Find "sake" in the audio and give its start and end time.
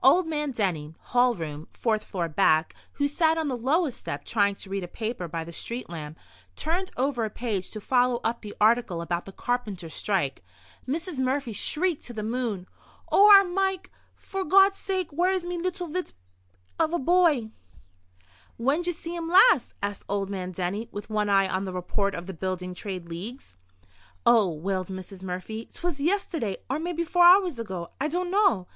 14.78-15.10